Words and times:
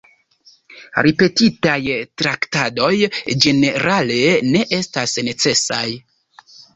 Ripetitaj 1.07 1.75
traktadoj 2.21 2.87
ĝenerale 3.45 4.17
ne 4.55 4.63
estas 4.79 5.15
necesaj. 5.29 5.83